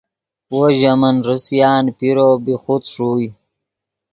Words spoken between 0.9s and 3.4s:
من ریسیان پیرو بی خود ݰوئے